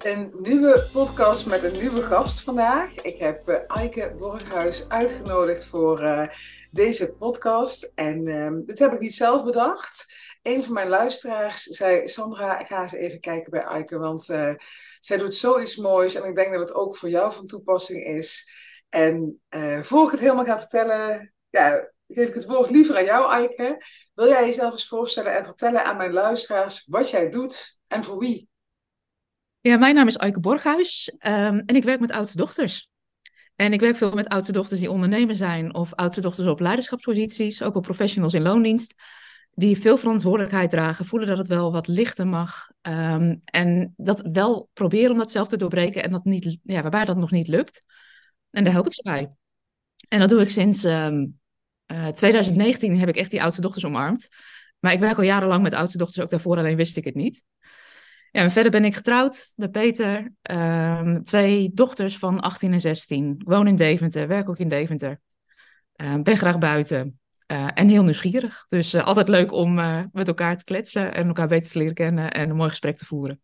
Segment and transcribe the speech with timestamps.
[0.00, 2.94] Een nieuwe podcast met een nieuwe gast vandaag.
[2.94, 6.28] Ik heb uh, Eike Borghuis uitgenodigd voor uh,
[6.70, 7.92] deze podcast.
[7.94, 10.14] En uh, dit heb ik niet zelf bedacht.
[10.42, 14.54] Een van mijn luisteraars zei: Sandra, ga eens even kijken bij Eike, want uh,
[15.00, 16.14] zij doet zoiets moois.
[16.14, 18.50] En ik denk dat het ook voor jou van toepassing is.
[18.88, 19.40] En
[19.82, 23.84] voor ik het helemaal ga vertellen, ja, geef ik het woord liever aan jou, Eike.
[24.14, 28.18] Wil jij jezelf eens voorstellen en vertellen aan mijn luisteraars wat jij doet en voor
[28.18, 28.49] wie?
[29.60, 32.88] Ja, mijn naam is Eike Borghuis um, en ik werk met oudste dochters.
[33.56, 37.62] En ik werk veel met oudste dochters die ondernemer zijn of oudste dochters op leiderschapsposities,
[37.62, 38.94] ook op professionals in loondienst,
[39.50, 44.70] die veel verantwoordelijkheid dragen, voelen dat het wel wat lichter mag um, en dat wel
[44.72, 47.82] proberen om dat zelf te doorbreken en dat niet, ja, waarbij dat nog niet lukt.
[48.50, 49.30] En daar help ik ze bij.
[50.08, 51.40] En dat doe ik sinds um,
[51.86, 54.28] uh, 2019 heb ik echt die oudste dochters omarmd.
[54.78, 57.42] Maar ik werk al jarenlang met oudste dochters, ook daarvoor alleen wist ik het niet.
[58.32, 60.32] Ja, en verder ben ik getrouwd met Peter.
[60.50, 63.34] Um, twee dochters van 18 en 16.
[63.38, 65.20] Ik woon in Deventer, werk ook in Deventer.
[65.96, 67.20] Uh, ben graag buiten.
[67.52, 68.64] Uh, en heel nieuwsgierig.
[68.68, 69.74] Dus uh, altijd leuk om
[70.12, 73.04] met elkaar te kletsen en elkaar beter te leren kennen en een mooi gesprek te
[73.04, 73.40] voeren.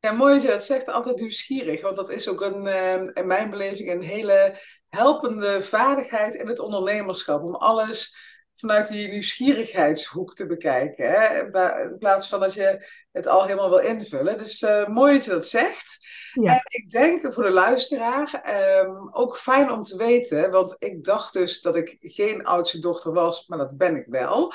[0.00, 1.82] Ja, mooi dat je dat zegt, altijd nieuwsgierig.
[1.82, 2.66] Want dat is ook een,
[3.14, 7.42] in mijn beleving een hele helpende vaardigheid in het ondernemerschap.
[7.42, 8.16] Om alles
[8.60, 11.10] vanuit die nieuwsgierigheidshoek te bekijken.
[11.10, 11.42] Hè?
[11.82, 14.38] In plaats van dat je het al helemaal wil invullen.
[14.38, 16.06] Dus uh, mooi dat je dat zegt.
[16.32, 16.52] Ja.
[16.52, 18.42] En ik denk voor de luisteraar
[18.84, 23.12] um, ook fijn om te weten, want ik dacht dus dat ik geen oudste dochter
[23.12, 24.52] was, maar dat ben ik wel.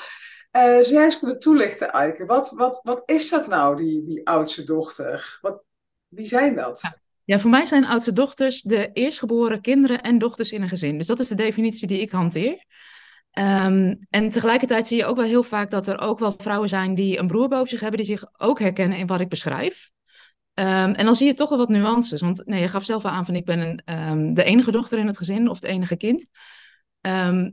[0.52, 2.26] Uh, zou jij eens kunnen toelichten, Eike?
[2.26, 5.38] Wat, wat, wat is dat nou, die, die oudste dochter?
[5.40, 5.62] Wat,
[6.08, 6.78] wie zijn dat?
[6.82, 7.02] Ja.
[7.26, 10.98] Ja, voor mij zijn oudste dochters de eerstgeboren kinderen en dochters in een gezin.
[10.98, 12.64] Dus dat is de definitie die ik hanteer.
[13.38, 16.94] Um, en tegelijkertijd zie je ook wel heel vaak dat er ook wel vrouwen zijn
[16.94, 19.90] die een broer boven zich hebben, die zich ook herkennen in wat ik beschrijf.
[20.54, 20.64] Um,
[20.94, 22.20] en dan zie je toch wel wat nuances.
[22.20, 24.98] Want nee, je gaf zelf al aan van ik ben een, um, de enige dochter
[24.98, 26.28] in het gezin of het enige kind.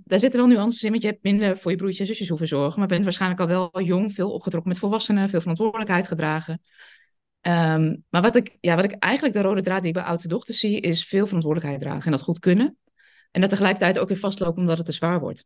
[0.04, 2.48] daar zitten wel nuances in, want je hebt minder voor je broertjes en zusjes hoeven
[2.48, 2.80] zorgen.
[2.80, 6.62] Maar bent waarschijnlijk al wel jong, veel opgetrokken met volwassenen, veel verantwoordelijkheid gedragen.
[8.10, 10.60] maar wat ik, ja, wat ik eigenlijk de rode draad die ik bij oudste dochters
[10.60, 12.78] zie, is veel verantwoordelijkheid dragen en dat goed kunnen.
[13.32, 15.46] En dat tegelijkertijd ook weer vastlopen omdat het te zwaar wordt.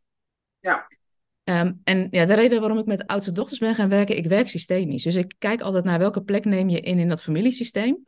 [0.60, 0.86] Ja.
[1.44, 4.48] Um, en ja, de reden waarom ik met oudste dochters ben gaan werken, ik werk
[4.48, 5.02] systemisch.
[5.02, 8.06] Dus ik kijk altijd naar welke plek neem je in in dat familiesysteem.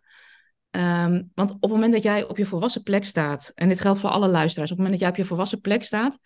[0.70, 3.98] Um, want op het moment dat jij op je volwassen plek staat, en dit geldt
[3.98, 6.18] voor alle luisteraars, op het moment dat jij op je volwassen plek staat,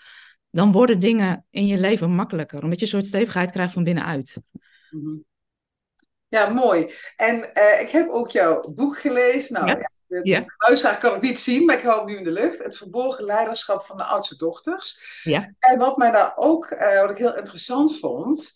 [0.51, 4.41] dan worden dingen in je leven makkelijker, omdat je een soort stevigheid krijgt van binnenuit.
[4.91, 5.25] -hmm.
[6.29, 6.93] Ja, mooi.
[7.17, 9.53] En uh, ik heb ook jouw boek gelezen.
[9.55, 9.77] Nou, ja.
[9.77, 10.45] ja de, ja.
[10.57, 12.63] luisteraar kan het niet zien, maar ik hou het nu in de lucht.
[12.63, 15.21] Het verborgen leiderschap van de oudste dochters.
[15.23, 15.55] Ja.
[15.59, 18.53] En wat mij daar ook, uh, wat ik heel interessant vond,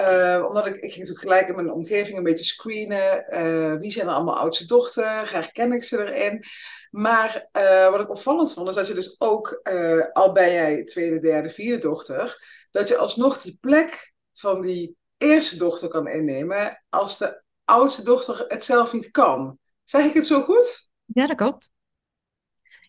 [0.00, 3.26] uh, omdat ik, ik ging natuurlijk gelijk in mijn omgeving een beetje screenen.
[3.30, 5.32] Uh, wie zijn er allemaal oudste dochter?
[5.32, 6.44] Herken ik ze erin?
[6.90, 7.48] Maar
[7.90, 9.60] wat ik opvallend vond, is dat je dus ook,
[10.12, 15.56] al ben jij tweede, derde, vierde dochter, dat je alsnog die plek van die eerste
[15.56, 19.58] dochter kan innemen als de oudste dochter het zelf niet kan.
[19.84, 20.90] Zeg ik het zo goed?
[21.14, 21.70] Ja, dat klopt.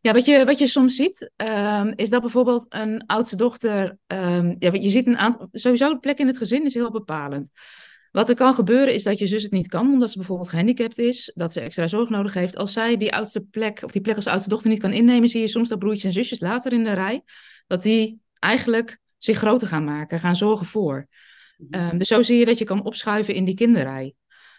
[0.02, 3.98] Ja, wat je, wat je soms ziet, um, is dat bijvoorbeeld een oudste dochter.
[4.08, 5.48] Um, ja, je ziet een aantal.
[5.52, 7.50] Sowieso de plek in het gezin is heel bepalend.
[8.12, 10.98] Wat er kan gebeuren is dat je zus het niet kan, omdat ze bijvoorbeeld gehandicapt
[10.98, 12.56] is, dat ze extra zorg nodig heeft.
[12.56, 15.42] Als zij die oudste plek, of die plek als oudste dochter niet kan innemen, zie
[15.42, 17.24] je soms dat broertjes en zusjes later in de rij,
[17.68, 21.08] dat die eigenlijk zich groter gaan maken, gaan zorgen voor.
[21.70, 24.14] Um, dus zo zie je dat je kan opschuiven in die kinderrij.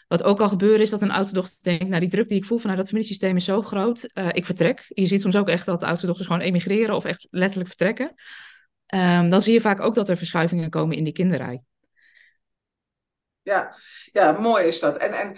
[0.09, 2.45] Wat ook al gebeuren is dat een oudste dochter denkt, nou die druk die ik
[2.45, 4.85] voel vanuit dat familiesysteem is zo groot, uh, ik vertrek.
[4.89, 8.15] Je ziet soms ook echt dat de oudste dochters gewoon emigreren of echt letterlijk vertrekken.
[8.95, 11.63] Um, dan zie je vaak ook dat er verschuivingen komen in die kinderrij.
[13.43, 13.77] Ja,
[14.13, 14.97] ja, mooi is dat.
[14.97, 15.37] En, en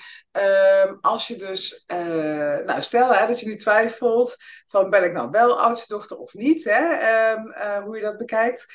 [0.88, 5.12] um, als je dus, uh, nou stel hè, dat je nu twijfelt van ben ik
[5.12, 8.66] nou wel oudste dochter of niet, hè, um, uh, hoe je dat bekijkt.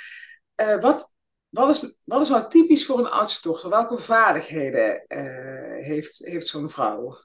[0.79, 1.13] Wat,
[1.51, 3.69] wat is, wat is nou typisch voor een oudste dochter?
[3.69, 7.17] Welke vaardigheden uh, heeft, heeft zo'n vrouw?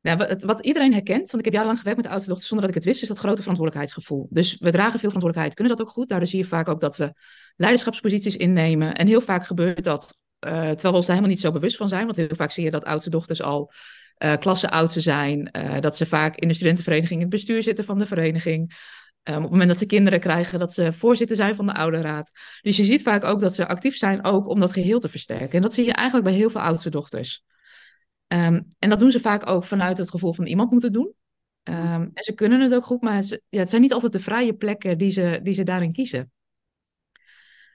[0.00, 2.76] Ja, wat, wat, iedereen herkent, want ik heb jarenlang gewerkt met oudste dochter zonder dat
[2.76, 4.26] ik het wist, is dat grote verantwoordelijkheidsgevoel.
[4.30, 6.08] Dus we dragen veel verantwoordelijkheid, kunnen dat ook goed.
[6.08, 7.14] Daardoor zie je vaak ook dat we
[7.56, 8.94] leiderschapsposities innemen.
[8.94, 11.88] En heel vaak gebeurt dat, uh, terwijl we ons daar helemaal niet zo bewust van
[11.88, 12.04] zijn.
[12.04, 13.72] Want heel vaak zie je dat oudste dochters al
[14.18, 15.50] uh, zijn.
[15.80, 18.74] Dat ze vaak in de studentenvereniging in het bestuur zitten van de vereniging.
[19.28, 22.32] Um, op het moment dat ze kinderen krijgen, dat ze voorzitter zijn van de ouderraad.
[22.60, 25.50] Dus je ziet vaak ook dat ze actief zijn ook om dat geheel te versterken.
[25.50, 27.44] En dat zie je eigenlijk bij heel veel oudste dochters.
[28.28, 31.14] Um, en dat doen ze vaak ook vanuit het gevoel van iemand moeten doen.
[31.62, 34.20] Um, en ze kunnen het ook goed, maar ze, ja, het zijn niet altijd de
[34.20, 36.32] vrije plekken die ze, die ze daarin kiezen.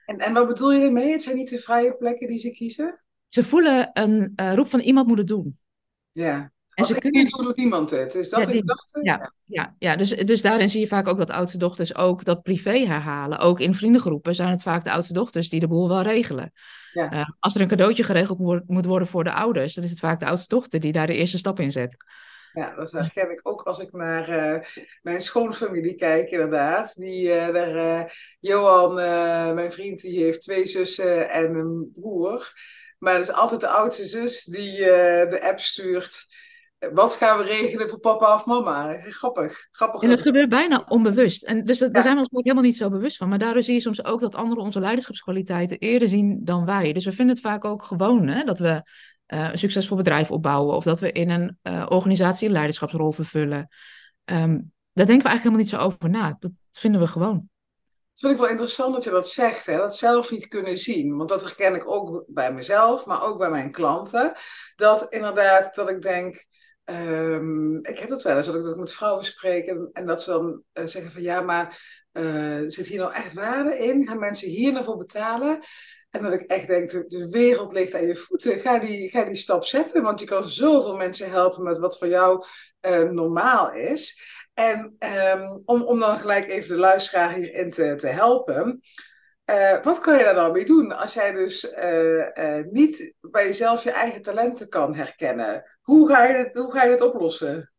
[0.06, 1.12] En, en wat bedoel je ermee?
[1.12, 3.02] Het zijn niet de vrije plekken die ze kiezen?
[3.28, 5.58] Ze voelen een uh, roep van iemand moet het doen.
[6.12, 6.52] Ja.
[6.78, 7.22] Als ik kunnen...
[7.22, 8.14] niet doe, doet niemand het.
[8.14, 9.00] Is dat ja, de gedachte?
[9.02, 9.96] Ja, ja, ja.
[9.96, 13.38] Dus, dus daarin zie je vaak ook dat oudste dochters ook dat privé herhalen.
[13.38, 16.52] Ook in vriendengroepen zijn het vaak de oudste dochters die de boel wel regelen.
[16.92, 17.12] Ja.
[17.12, 20.20] Uh, als er een cadeautje geregeld moet worden voor de ouders, dan is het vaak
[20.20, 21.96] de oudste dochter die daar de eerste stap in zet.
[22.52, 24.64] Ja, dat herken ik ook als ik naar uh,
[25.02, 26.94] mijn schoonfamilie kijk, inderdaad.
[26.96, 28.94] Die, uh, daar, Johan,
[29.54, 32.52] mijn vriend, die heeft twee zussen en een broer.
[32.98, 36.27] Maar het is altijd de oudste zus die de app stuurt
[36.78, 38.96] wat gaan we regelen voor papa of mama?
[38.98, 39.68] Grappig.
[39.70, 41.44] grappig en dat gebeurt bijna onbewust.
[41.44, 43.28] En dus dat, daar zijn we ons ook helemaal niet zo bewust van.
[43.28, 46.92] Maar daardoor zie je soms ook dat anderen onze leiderschapskwaliteiten eerder zien dan wij.
[46.92, 48.82] Dus we vinden het vaak ook gewoon hè, dat we
[49.34, 50.76] uh, een succesvol bedrijf opbouwen.
[50.76, 53.68] Of dat we in een uh, organisatie een leiderschapsrol vervullen.
[54.24, 56.36] Um, daar denken we eigenlijk helemaal niet zo over na.
[56.38, 57.48] Dat vinden we gewoon.
[58.12, 59.76] Dat vind ik wel interessant dat je dat zegt, hè?
[59.76, 61.16] dat zelf niet kunnen zien.
[61.16, 64.32] Want dat herken ik ook bij mezelf, maar ook bij mijn klanten.
[64.76, 66.46] Dat inderdaad, dat ik denk,
[66.90, 70.22] Um, ik heb dat wel eens, dat ik, dat met vrouwen spreek en, en dat
[70.22, 71.80] ze dan uh, zeggen van ja, maar
[72.12, 74.06] uh, zit hier nou echt waarde in?
[74.06, 75.60] Gaan mensen hier naar voor betalen?
[76.10, 78.58] En dat ik echt denk, de, wereld ligt aan je voeten.
[78.60, 82.08] Ga die, ga die stap zetten, want je kan zoveel mensen helpen met wat voor
[82.08, 82.44] jou
[82.86, 84.20] uh, normaal is.
[84.54, 84.96] En
[85.34, 88.80] um, om, om dan gelijk even de luisteraar hierin te, te helpen.
[89.50, 93.46] Uh, wat kan je daar dan mee doen als jij dus uh, uh, niet bij
[93.46, 95.64] jezelf je eigen talenten kan herkennen?
[95.82, 97.72] Hoe ga je het, hoe ga je het oplossen?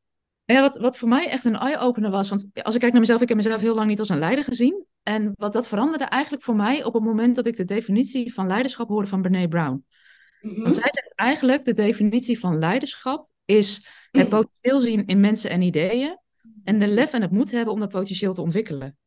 [0.46, 3.22] Ja, wat, wat voor mij echt een eye-opener was, want als ik kijk naar mezelf,
[3.22, 4.86] ik heb mezelf heel lang niet als een leider gezien.
[5.04, 8.48] En wat dat veranderde eigenlijk voor mij op het moment dat ik de definitie van
[8.48, 9.86] leiderschap hoorde van Brene Brown.
[10.42, 10.62] Mm -hmm.
[10.62, 15.62] Want zij zegt eigenlijk, de definitie van leiderschap is het potentieel zien in mensen en
[15.62, 16.20] ideeën.
[16.64, 18.98] En de lef en het moed hebben om dat potentieel te ontwikkelen.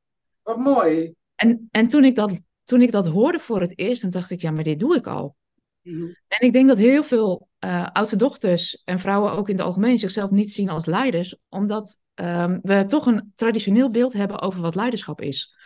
[0.43, 1.15] Wat mooi.
[1.35, 4.41] En, en toen, ik dat, toen ik dat hoorde voor het eerst, dan dacht ik,
[4.41, 5.37] ja, maar dit doe ik al.
[5.83, 6.05] Mhm.
[6.29, 9.99] En ik denk dat heel veel uh, oudste dochters en vrouwen ook in het algemeen
[9.99, 14.75] zichzelf niet zien als leiders, omdat um, we toch een traditioneel beeld hebben over wat
[14.75, 15.57] leiderschap is.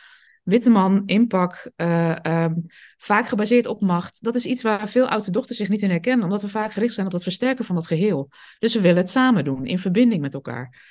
[0.43, 2.67] Witte man, inpak, uh, um,
[2.97, 4.23] vaak gebaseerd op macht.
[4.23, 6.95] Dat is iets waar veel oudste dochters zich niet in herkennen, omdat we vaak gericht
[6.95, 8.29] zijn op het versterken van dat geheel.
[8.59, 10.85] Dus we willen het samen doen, in verbinding met elkaar.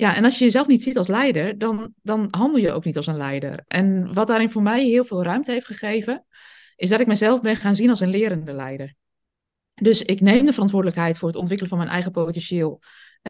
[0.00, 2.96] Ja, en als je jezelf niet ziet als leider, dan, dan handel je ook niet
[2.96, 3.64] als een leider.
[3.66, 6.24] En wat daarin voor mij heel veel ruimte heeft gegeven,
[6.76, 8.94] is dat ik mezelf ben gaan zien als een lerende leider.
[9.74, 12.80] Dus ik neem de verantwoordelijkheid voor het ontwikkelen van mijn eigen potentieel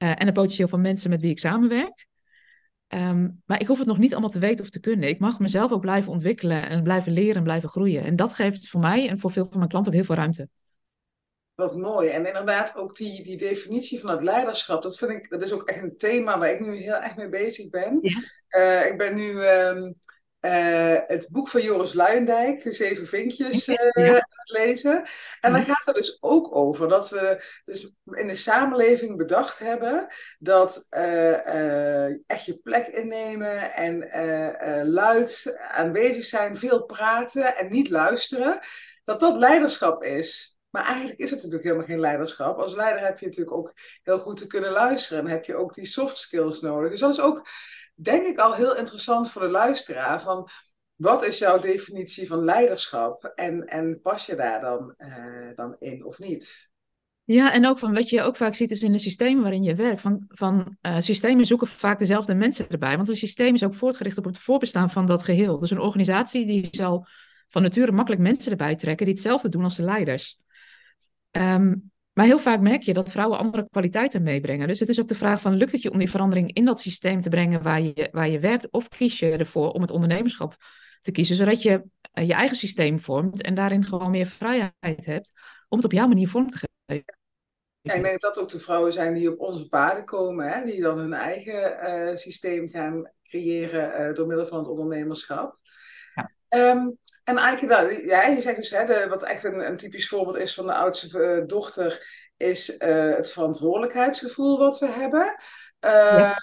[0.02, 2.06] uh, en het potentieel van mensen met wie ik samenwerk.
[2.88, 5.08] Um, maar ik hoef het nog niet allemaal te weten of te kunnen.
[5.08, 8.04] Ik mag mezelf ook blijven ontwikkelen en blijven leren en blijven groeien.
[8.04, 10.48] En dat geeft voor mij en voor veel van mijn klanten ook heel veel ruimte.
[11.60, 12.08] Wat mooi.
[12.08, 15.68] En inderdaad, ook die, die definitie van het leiderschap, dat vind ik, dat is ook
[15.68, 17.98] echt een thema waar ik nu heel erg mee bezig ben.
[18.00, 18.20] Ja.
[18.50, 19.98] Uh, ik ben nu um,
[20.40, 24.08] uh, het boek van Joris Luijendijk, De Zeven Vinkjes, uh, ja.
[24.08, 25.02] aan het lezen.
[25.40, 30.06] En dan gaat het dus ook over dat we dus in de samenleving bedacht hebben
[30.38, 30.86] dat
[32.26, 34.08] echt je plek innemen en
[34.90, 38.58] luid aanwezig zijn, veel praten en niet luisteren,
[39.04, 40.58] dat dat leiderschap is.
[40.70, 42.58] Maar eigenlijk is het natuurlijk helemaal geen leiderschap.
[42.58, 45.24] Als leider heb je natuurlijk ook heel goed te kunnen luisteren.
[45.24, 46.90] En heb je ook die soft skills nodig.
[46.90, 47.46] Dus dat is ook,
[47.94, 50.22] denk ik, al heel interessant voor de luisteraar.
[50.22, 50.50] Van
[50.94, 53.24] wat is jouw definitie van leiderschap?
[53.34, 56.70] En, en pas je daar dan, uh, dan in of niet?
[57.24, 59.74] Ja, en ook van wat je ook vaak ziet is in de systemen waarin je
[59.74, 60.00] werkt.
[60.00, 62.96] Van, van uh, systemen zoeken vaak dezelfde mensen erbij.
[62.96, 65.58] Want een systeem is ook voortgericht op het voorbestaan van dat geheel.
[65.58, 67.06] Dus een organisatie die zal
[67.48, 70.38] van nature makkelijk mensen erbij trekken die hetzelfde doen als de leiders.
[71.30, 74.68] Um, maar heel vaak merk je dat vrouwen andere kwaliteiten meebrengen.
[74.68, 76.80] Dus het is ook de vraag van, lukt het je om die verandering in dat
[76.80, 78.70] systeem te brengen waar je, waar je werkt?
[78.70, 80.56] Of kies je ervoor om het ondernemerschap
[81.00, 81.82] te kiezen, zodat je
[82.14, 85.32] uh, je eigen systeem vormt en daarin gewoon meer vrijheid hebt
[85.68, 87.18] om het op jouw manier vorm te geven?
[87.80, 90.64] Ja, ik denk dat dat ook de vrouwen zijn die op onze paden komen, hè?
[90.64, 95.58] die dan hun eigen uh, systeem gaan creëren uh, door middel van het ondernemerschap.
[96.14, 96.30] Ja.
[96.70, 96.98] Um,
[97.30, 100.36] en eigenlijk, nou, ja, je zegt dus, hè, de, wat echt een, een, typisch voorbeeld
[100.36, 102.06] is van de oudste uh, dochter,
[102.36, 105.36] is uh, het verantwoordelijkheidsgevoel wat we hebben.
[105.84, 106.38] Uh, ja.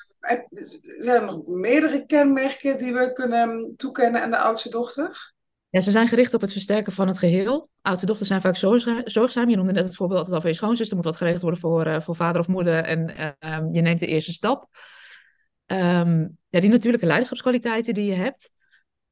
[0.81, 5.33] Zijn er nog meerdere kenmerken die we kunnen toekennen aan de oudste dochter?
[5.69, 7.69] Ja, ze zijn gericht op het versterken van het geheel.
[7.81, 8.55] Oudste dochters zijn vaak
[9.05, 9.49] zorgzaam.
[9.49, 10.89] Je noemde net het voorbeeld altijd al van je schoonzus.
[10.89, 12.83] Er moet wat geregeld worden voor, voor vader of moeder.
[12.83, 14.67] En um, je neemt de eerste stap.
[15.65, 18.51] Um, ja, die natuurlijke leiderschapskwaliteiten die je hebt.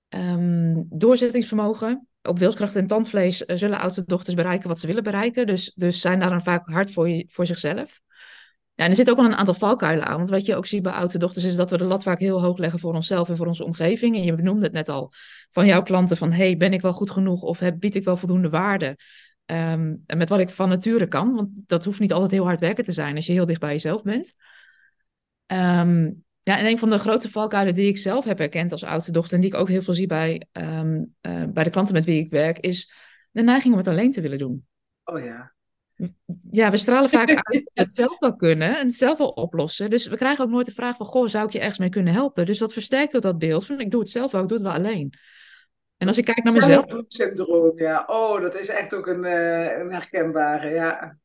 [0.09, 2.07] Um, doorzettingsvermogen.
[2.21, 5.47] Op wilskracht en tandvlees uh, zullen oudste dochters bereiken wat ze willen bereiken.
[5.47, 8.01] Dus, dus zijn daar dan vaak hard voor, je, voor zichzelf.
[8.73, 10.17] Ja, en er zit ook wel een aantal valkuilen aan.
[10.17, 12.41] Want wat je ook ziet bij oudste dochters is dat we de lat vaak heel
[12.41, 14.15] hoog leggen voor onszelf en voor onze omgeving.
[14.15, 15.11] En je benoemde het net al
[15.51, 18.17] van jouw klanten van, hey, ben ik wel goed genoeg of heb, bied ik wel
[18.17, 18.97] voldoende waarde?
[19.45, 21.35] ehm, met wat ik van nature kan.
[21.35, 23.71] Want dat hoeft niet altijd heel hard werken te zijn als je heel dicht bij
[23.71, 24.33] jezelf bent.
[25.45, 26.11] Ehm,
[26.45, 29.35] ja, en een van de grote valkuilen die ik zelf heb herkend als oudste dochter,
[29.35, 32.19] en die ik ook heel veel zie bij, ehm, eh, bij de klanten met wie
[32.19, 32.93] ik werk, is
[33.31, 34.65] de neiging om het alleen te willen doen.
[35.03, 35.53] Oh ja.
[36.51, 39.29] Ja, we stralen vaak uit dat we het zelf wel kunnen en het zelf wel
[39.29, 39.89] oplossen.
[39.89, 42.13] Dus we krijgen ook nooit de vraag van, goh, zou ik je ergens mee kunnen
[42.13, 42.45] helpen?
[42.45, 44.67] Dus dat versterkt ook dat beeld van, ik doe het zelf wel, ik doe het
[44.67, 45.13] wel alleen.
[45.97, 46.85] En als ik kijk naar mezelf...
[47.07, 48.03] Syndroom, ja.
[48.07, 51.17] Oh, dat is echt ook een, uh, een herkenbare, ja.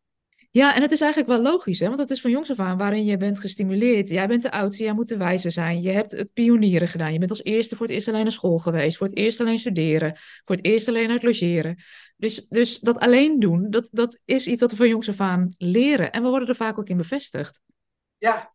[0.53, 1.87] Ja, en het is eigenlijk wel logisch, hè?
[1.87, 4.09] want het is van jongs af aan waarin je bent gestimuleerd.
[4.09, 5.83] Jij bent de oudste, jij moet de wijze zijn.
[5.83, 7.13] Je hebt het pionieren gedaan.
[7.13, 9.59] Je bent als eerste voor het eerst alleen naar school geweest, voor het eerst alleen
[9.59, 11.83] studeren, voor het eerst alleen uit logeren.
[12.17, 15.55] Dus, dus dat alleen doen, dat, dat is iets wat we van jongs af aan
[15.59, 16.13] leren.
[16.13, 17.61] En we worden er vaak ook in bevestigd.
[18.19, 18.53] Ja,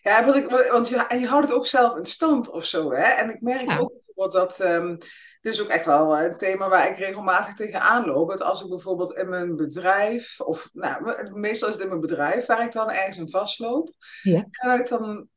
[0.00, 2.92] ja, want, ik, want je, en je houdt het ook zelf in stand of zo.
[2.92, 3.02] Hè?
[3.02, 4.60] En ik merk ook bijvoorbeeld dat.
[4.60, 8.28] Um, dit is ook echt wel een thema waar ik regelmatig tegenaan loop.
[8.28, 12.46] Dat als ik bijvoorbeeld in mijn bedrijf, of nou, meestal is het in mijn bedrijf
[12.46, 13.94] waar ik dan ergens in vastloop.
[14.22, 14.46] Ja.
[14.50, 15.28] En dat ik dan.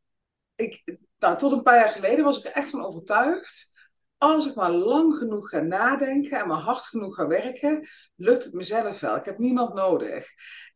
[0.56, 3.72] Ik, nou, tot een paar jaar geleden was ik er echt van overtuigd.
[4.18, 8.54] Als ik maar lang genoeg ga nadenken en maar hard genoeg ga werken, lukt het
[8.54, 9.16] mezelf wel.
[9.16, 10.28] Ik heb niemand nodig.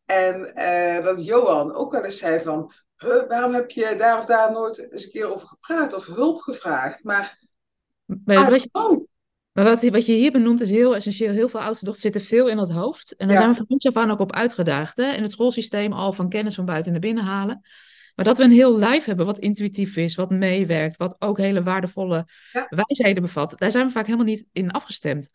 [0.04, 2.72] En uh, dat Johan ook wel eens zei van,
[3.28, 7.04] waarom heb je daar of daar nooit eens een keer over gepraat of hulp gevraagd?
[7.04, 7.46] Maar,
[8.24, 9.06] maar wat, je,
[9.54, 11.32] maar wat, wat je hier benoemt is heel essentieel.
[11.32, 13.16] Heel veel oudste dochters zitten veel in het hoofd.
[13.16, 14.96] En daar zijn we van ons af aan ook op uitgedaagd.
[14.96, 15.12] Hè?
[15.12, 17.60] In het schoolsysteem al van kennis van buiten naar binnen halen.
[18.14, 21.62] Maar dat we een heel lijf hebben wat intuïtief is, wat meewerkt, wat ook hele
[21.62, 22.26] waardevolle
[22.68, 23.54] wijsheden bevat.
[23.58, 25.30] Daar zijn we vaak helemaal niet in afgestemd.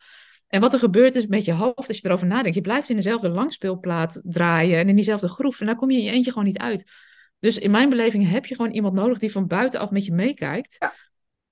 [0.47, 2.95] En wat er gebeurt is met je hoofd, als je erover nadenkt, je blijft in
[2.95, 5.59] dezelfde langspeelplaat draaien en in diezelfde groef.
[5.59, 6.91] En daar kom je in je eentje gewoon niet uit.
[7.39, 10.75] Dus in mijn beleving heb je gewoon iemand nodig die van buitenaf met je meekijkt.
[10.79, 10.93] Ja.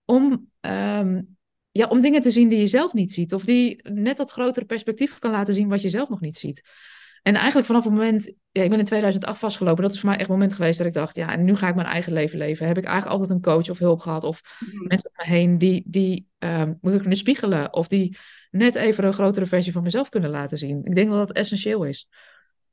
[0.05, 1.36] Om, um,
[1.77, 3.33] ja, om dingen te zien die je zelf niet ziet.
[3.33, 6.61] Of die net dat grotere perspectief kan laten zien wat je zelf nog niet ziet.
[7.21, 9.83] En eigenlijk vanaf het moment, ja, ik ben in 2008 vastgelopen.
[9.83, 11.67] Dat is voor mij echt het moment geweest dat ik dacht, ja, en nu ga
[11.67, 12.67] ik mijn eigen leven leven.
[12.67, 14.87] Heb ik eigenlijk altijd een coach of hulp gehad of mhm.
[14.87, 17.73] mensen om me heen die, die um, me kunnen spiegelen.
[17.73, 18.17] Of die
[18.51, 20.85] net even een grotere versie van mezelf kunnen laten zien.
[20.85, 22.07] Ik denk dat dat essentieel is.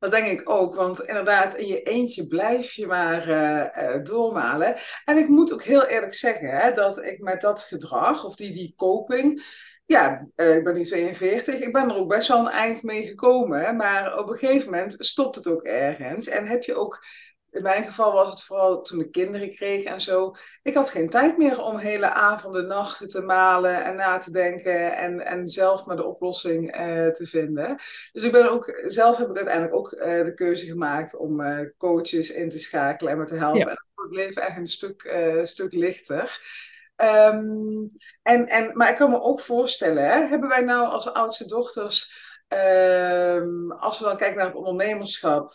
[0.05, 4.77] Dat denk ik ook, want inderdaad, in je eentje blijf je maar uh, doormalen.
[5.05, 8.53] En ik moet ook heel eerlijk zeggen hè, dat ik met dat gedrag, of die,
[8.53, 9.43] die coping,
[9.87, 13.07] ja, uh, ik ben nu 42, ik ben er ook best wel een eind mee
[13.07, 13.77] gekomen.
[13.77, 16.29] Maar op een gegeven moment stopt het ook ergens.
[16.29, 17.05] En heb je ook
[17.55, 20.35] in mijn geval was het vooral toen ik kinderen kreeg en zo.
[20.63, 24.97] Ik had geen tijd meer om hele avonden, nachten te malen en na te denken
[24.97, 27.77] en, en zelf maar de oplossing eh, te vinden.
[28.13, 31.61] Dus ik ben ook, zelf heb ik uiteindelijk ook uh, de keuze gemaakt om uh,
[31.79, 33.59] coaches in te schakelen en me te helpen.
[33.59, 33.67] Ja.
[33.69, 36.41] En dan wordt het leven echt een stuk, stuk lichter.
[36.97, 37.91] Um,
[38.23, 42.13] en, en, maar ik kan me ook voorstellen, hè, hebben wij nou als oudste dochters,
[42.49, 45.53] um, als we dan kijken naar het ondernemerschap,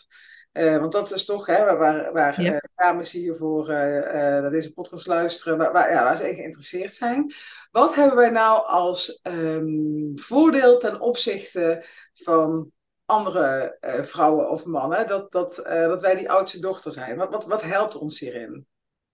[0.52, 2.52] uh, want dat is toch hè, waar, waar ja.
[2.52, 3.76] uh, dames hiervoor uh,
[4.16, 7.32] naar deze podcast luisteren, waar, waar, ja, waar ze in geïnteresseerd zijn.
[7.70, 12.70] Wat hebben wij nou als um, voordeel ten opzichte van
[13.04, 17.16] andere vrouwen of mannen, dat, dat, dat wij die oudste dochter zijn?
[17.16, 18.66] Wat, wat, wat helpt ons hierin?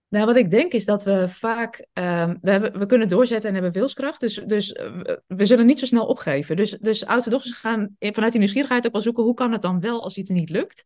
[0.09, 3.53] Nou, wat ik denk is dat we vaak, um, we, hebben, we kunnen doorzetten en
[3.53, 4.71] hebben wilskracht, dus, dus
[5.27, 6.55] we zullen niet zo snel opgeven.
[6.55, 9.79] Dus, dus oudste dochters gaan vanuit die nieuwsgierigheid ook wel zoeken, hoe kan het dan
[9.79, 10.85] wel als iets niet lukt?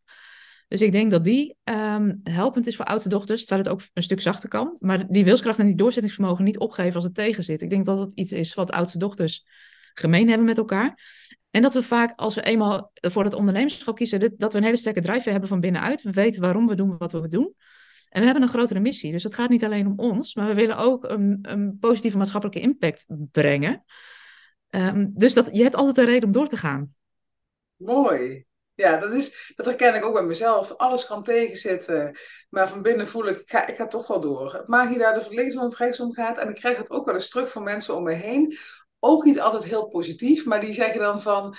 [0.72, 4.02] Dus ik denk dat die um, helpend is voor oudste dochters, terwijl het ook een
[4.02, 4.76] stuk zachter kan.
[4.80, 7.62] Maar die wilskracht en die doorzettingsvermogen niet opgeven als het tegen zit.
[7.62, 9.46] Ik denk dat dat iets is wat oudste dochters
[9.94, 10.98] gemeen hebben met elkaar.
[11.50, 14.76] En dat we vaak, als we eenmaal voor het ondernemerschap kiezen, dat we een hele
[14.76, 16.02] sterke drijfveer hebben van binnenuit.
[16.02, 17.54] We weten waarom we doen wat we doen.
[18.08, 19.12] En we hebben een grotere missie.
[19.12, 22.60] Dus het gaat niet alleen om ons, maar we willen ook een, een positieve maatschappelijke
[22.60, 23.84] impact brengen.
[24.70, 26.94] Um, dus dat, je hebt altijd een reden om door te gaan.
[27.76, 28.50] Mooi.
[28.74, 30.76] Ja, dat, is, dat herken ik ook bij mezelf.
[30.76, 34.64] Alles kan tegenzitten, maar van binnen voel ik, ik ga, toch wel door.
[34.66, 36.38] Het niet uit of het linksom of rechtsom gaat.
[36.38, 38.56] En ik krijg het ook wel eens terug van mensen om me heen.
[38.98, 41.56] Ook niet altijd heel positief, maar die zeggen dan van...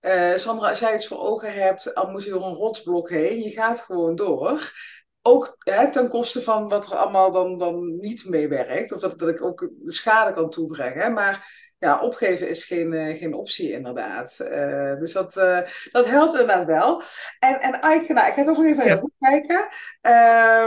[0.00, 3.42] Uh, Sandra, als jij iets voor ogen hebt, al moet je door een rotsblok heen.
[3.42, 4.72] Je gaat gewoon door.
[5.22, 8.92] Ook hè, ten koste van wat er allemaal dan, dan niet meewerkt.
[8.92, 11.12] Of dat, dat ik ook de schade kan toebrengen.
[11.12, 14.38] Maar ja, opgeven is geen, uh, geen optie inderdaad.
[14.40, 17.02] Uh, dus dat, uh, dat helpt inderdaad wel.
[17.38, 19.02] En, en Ike, nou, ik ga toch nog even ja.
[19.18, 19.68] kijken.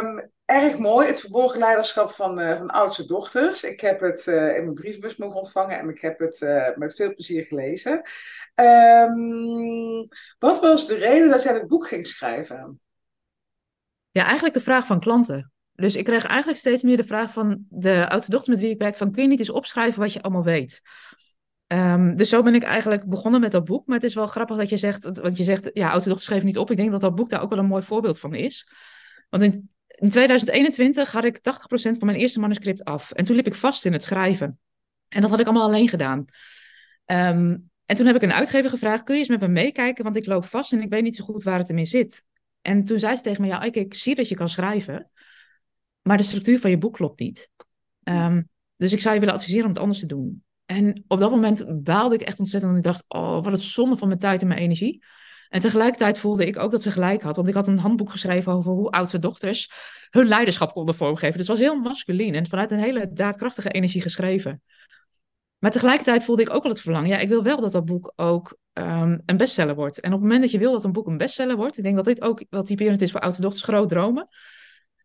[0.06, 3.64] Um, erg mooi, het verborgen leiderschap van, van oudste dochters.
[3.64, 7.46] Ik heb het in mijn brievenbus mogen ontvangen en ik heb het met veel plezier
[7.46, 8.02] gelezen.
[8.56, 10.08] Um,
[10.40, 12.82] wat was de reden dat jij het boek ging schrijven?
[14.12, 15.52] Ja, eigenlijk de vraag van klanten.
[15.80, 18.80] Dus ik kreeg eigenlijk steeds meer de vraag van de oudste dochter met wie ik
[18.80, 20.82] werk: van kun je niet eens opschrijven wat je allemaal weet?
[21.68, 23.88] Ehm, dus zo ben ik eigenlijk begonnen met dat boek.
[23.88, 26.44] Maar het is wel grappig dat je zegt, want je zegt, ja, oudste dochter schreef
[26.44, 26.72] niet op.
[26.72, 28.70] Ik denk dat dat boek daar ook wel een mooi voorbeeld van is.
[29.30, 33.12] Want in, in 2021 had ik 80% van mijn eerste manuscript af.
[33.12, 34.60] En toen liep ik vast in het schrijven.
[35.08, 36.26] En dat had ik allemaal alleen gedaan.
[37.06, 40.04] Ehm, en toen heb ik een uitgever gevraagd, kun je eens met me meekijken?
[40.04, 42.24] Want ik loop vast en ik weet niet zo goed waar het in zit.
[42.62, 45.10] En toen zei ze tegen me, ja, ik zie dat je kan schrijven.
[46.10, 47.50] Maar de structuur van je boek klopt niet.
[48.04, 50.44] Um, dus ik zou je willen adviseren om het anders te doen.
[50.66, 52.72] En op dat moment baalde ik echt ontzettend.
[52.72, 55.04] Want ik dacht, oh, wat een zonde van mijn tijd en mijn energie.
[55.50, 57.36] En tegelijkertijd voelde ik ook dat ze gelijk had.
[57.36, 59.72] Want ik had een handboek geschreven over hoe oudste dochters
[60.10, 61.38] hun leiderschap konden vormgeven.
[61.38, 64.62] Dus het was heel masculien en vanuit een hele daadkrachtige energie geschreven.
[65.58, 67.10] Maar tegelijkertijd voelde ik ook wel het verlangen.
[67.10, 70.00] Ja, ik wil wel dat dat boek ook um, een bestseller wordt.
[70.00, 71.96] En op het moment dat je wil dat een boek een bestseller wordt, ik denk
[71.96, 74.28] dat dit ook wel typerend is voor oudste dochters, groot dromen.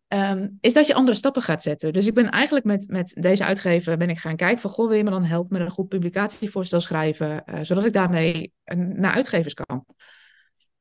[0.09, 1.93] Ehm, is dat je andere stappen gaat zetten.
[1.93, 4.97] Dus ik ben eigenlijk met, met deze uitgever ben ik gaan kijken van, goh, wil
[4.97, 9.55] je me dan helpen met een goed publicatievoorstel schrijven, uh, zodat ik daarmee naar uitgevers
[9.55, 9.85] kan.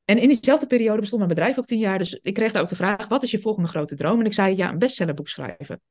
[0.05, 2.69] En in diezelfde periode bestond mijn bedrijf ook tien jaar, dus ik kreeg daar ook
[2.69, 4.19] de vraag, wat is je volgende grote droom?
[4.19, 5.81] En ik zei, ja, een bestsellerboek schrijven.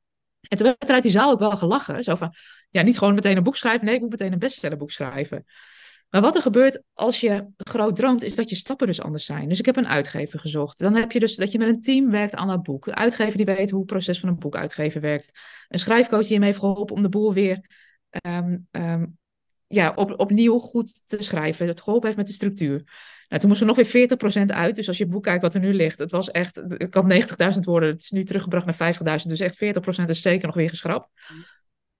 [0.41, 2.33] En toen werd er uit die zaal ook wel gelachen, zo van,
[2.69, 5.45] ja, niet gewoon meteen een boek schrijven, nee, ik moet meteen een bestsellerboek schrijven.
[6.13, 9.49] Maar wat er gebeurt als je groot droomt, is dat je stappen dus anders zijn.
[9.49, 10.79] Dus ik heb een uitgever gezocht.
[10.79, 12.87] Dan heb je dus dat je met een team werkt aan dat boek.
[12.87, 15.39] Een uitgever die weet hoe het proces van een boek uitgeven werkt.
[15.67, 17.65] Een schrijfcoach die hem heeft geholpen om de boel weer
[18.27, 19.17] um, um,
[19.67, 21.67] ja, op, opnieuw goed te schrijven.
[21.67, 22.83] Het geholpen heeft met de structuur.
[23.27, 24.09] Nou, toen moest er nog weer
[24.41, 24.75] 40% uit.
[24.75, 27.59] Dus als je boek kijkt wat er nu ligt, het was echt, ik had 90.000
[27.59, 27.89] woorden.
[27.89, 29.27] Het is nu teruggebracht naar 50.000.
[29.27, 29.63] Dus echt
[30.01, 31.09] 40% is zeker nog weer geschrapt.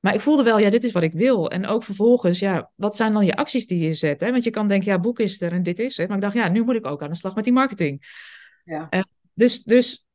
[0.04, 1.50] Maar ik voelde wel, ja, dit is wat ik wil.
[1.50, 4.20] En ook vervolgens, ja, wat zijn dan je acties die je zet?
[4.20, 4.32] Hè?
[4.32, 6.08] Want je kan denken, ja, boek is er en dit is het.
[6.08, 8.22] Maar ik dacht, ja, nu moet ik ook aan de slag met die marketing.
[8.64, 8.88] Ja.
[8.90, 9.02] Uh,
[9.34, 10.06] dus dus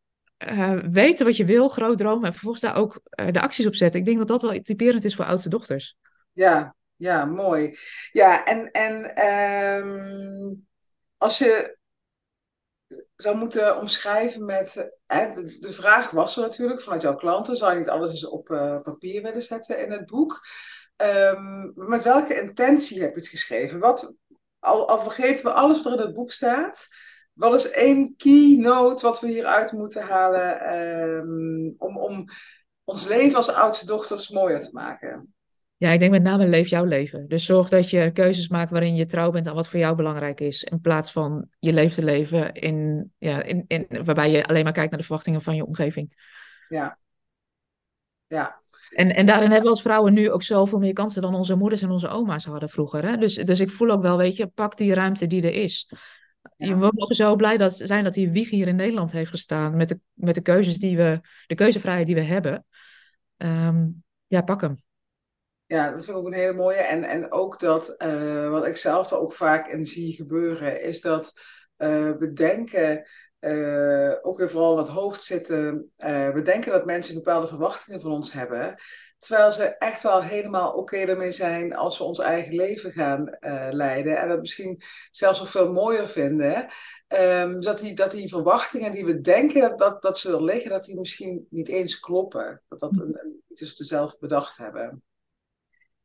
[0.49, 3.75] uh, weten wat je wil, groot dromen en vervolgens daar ook uh, de acties op
[3.75, 4.01] zetten.
[4.01, 5.97] Ik denk dat dat wel typerend is voor oudste dochters.
[6.33, 7.77] Ja, ja, mooi.
[8.13, 9.25] Ja, en, en
[9.85, 10.67] um,
[11.17, 11.78] als je
[13.17, 14.91] zou moeten omschrijven met.
[15.07, 18.51] Hè, de, vraag was er natuurlijk vanuit jouw klanten: zou je niet alles eens op
[18.51, 20.47] uh, papier willen zetten in het boek?
[20.97, 23.79] Um, met welke intentie heb je het geschreven?
[23.79, 24.15] Wat,
[24.59, 26.89] al, al vergeten we alles wat er in het boek staat.
[27.33, 32.25] Wat is één keynote wat we hieruit moeten halen um, om, om
[32.85, 35.35] ons leven als oudste dochters mooier te maken?
[35.79, 37.29] Ja, ik denk met name leef jouw leven.
[37.29, 40.41] Dus zorg dat je keuzes maakt waarin je trouw bent aan wat voor jou belangrijk
[40.41, 40.65] is.
[40.65, 44.73] In plaats van je leven te leven in, ja, in, in, waarbij je alleen maar
[44.73, 46.33] kijkt naar de verwachtingen van je omgeving.
[46.69, 46.99] Ja.
[48.27, 48.61] Ja.
[48.91, 51.83] En, en daarin hebben we als vrouwen nu ook zoveel meer kansen dan onze moeders
[51.83, 53.05] en onze oma's hadden vroeger.
[53.05, 53.17] Hè?
[53.17, 55.93] Dus, dus ik voel ook wel, weet je, pak die ruimte die er is.
[56.57, 56.79] Ja.
[56.79, 59.77] We mogen zo blij dat, zijn dat die wieg hier in Nederland heeft gestaan.
[59.77, 62.65] Met de, met de keuzes die we, de keuzevrijheid die we hebben.
[63.37, 64.87] Um, ja, pak hem.
[65.69, 66.77] Ja, dat vind ik ook een hele mooie.
[66.77, 71.01] En, en ook dat, uh, wat ik zelf er ook vaak in zie gebeuren, is
[71.01, 71.33] dat
[71.79, 73.09] uh, we denken,
[73.41, 75.93] uh, ook weer vooral in het hoofd zitten,
[76.35, 78.75] we denken dat mensen bepaalde verwachtingen van ons hebben.
[79.19, 83.37] Terwijl ze echt wel helemaal oké ermee zijn als we ons eigen leven gaan
[83.71, 84.19] leiden.
[84.19, 86.67] En dat misschien zelfs nog veel mooier vinden.
[87.09, 90.85] Um, dat, die, dat die verwachtingen die we denken dat, dat ze er liggen, dat
[90.85, 92.63] die misschien niet eens kloppen.
[92.69, 95.03] Dat dat een, iets is wat we zelf bedacht hebben.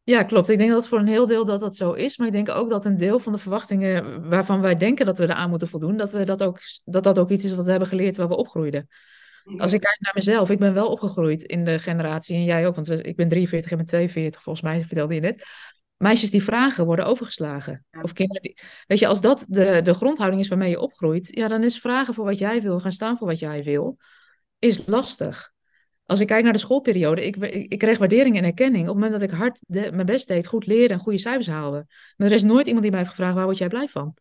[0.05, 0.49] Ja, klopt.
[0.49, 2.17] Ik denk dat voor een heel deel dat dat zo is.
[2.17, 5.23] Maar ik denk ook dat een deel van de verwachtingen waarvan wij denken dat we
[5.23, 7.89] eraan moeten voldoen, dat, we dat, ook, dat dat ook iets is wat we hebben
[7.89, 8.87] geleerd waar we opgroeiden.
[9.57, 12.75] Als ik kijk naar mezelf, ik ben wel opgegroeid in de generatie, en jij ook,
[12.75, 15.45] want ik ben 43 en ben 42, volgens mij vertelde je net.
[15.97, 17.85] Meisjes die vragen worden overgeslagen.
[18.01, 18.57] Of kinderen die...
[18.87, 22.13] Weet je, als dat de, de grondhouding is waarmee je opgroeit, ja, dan is vragen
[22.13, 23.97] voor wat jij wil, gaan staan voor wat jij wil,
[24.59, 25.52] is lastig
[26.05, 29.13] als ik kijk naar de schoolperiode, ik, ik, kreeg waardering en erkenning op het moment
[29.13, 31.85] dat ik hard mijn best deed, goed leerde en goede cijfers haalde.
[32.17, 34.15] Maar er is nooit iemand die mij heeft gevraagd, waar word jij blij van?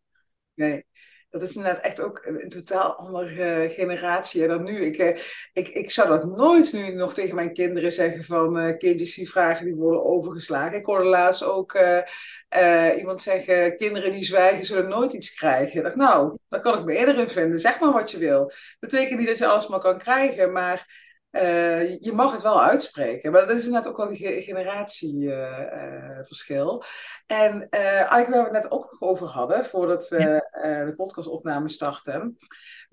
[0.55, 0.85] Nee,
[1.31, 4.85] dat is inderdaad echt ook een, totaal andere generatie dan nu.
[4.85, 5.19] Ik, eh,
[5.53, 9.31] ik, ik zou dat nooit nu nog tegen mijn kinderen zeggen van uh, kindjes die
[9.31, 10.79] vragen die worden overgeslagen.
[10.79, 11.79] Ik hoorde laatst ook
[12.97, 15.77] iemand zeggen, kinderen die zwijgen zullen nooit iets krijgen.
[15.77, 17.61] Ik dacht, nou, daar kan ik me eerder in vinden.
[17.61, 18.53] Zeg maar wat je wil.
[18.81, 23.33] Betekent niet dat je alles maar kan krijgen, maar uh, je mag het wel uitspreken,
[23.33, 26.85] maar dat is inderdaad ook wel die generatieverschil.
[27.27, 30.49] Uh, uh, en eigenlijk waar we het net ook over hadden, voordat we
[30.87, 32.37] de podcastopname starten,